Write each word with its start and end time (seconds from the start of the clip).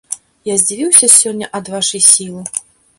Я 0.51 0.55
здзівіўся 0.61 1.11
сёння 1.19 1.53
ад 1.61 1.65
вашай 1.77 2.07
сілы. 2.11 2.41